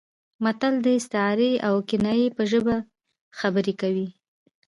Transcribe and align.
متل 0.43 0.73
د 0.85 0.87
استعارې 0.99 1.51
او 1.67 1.75
کنایې 1.89 2.27
په 2.37 2.43
ژبه 2.51 2.75
خبرې 3.39 3.73
کوي 3.81 4.07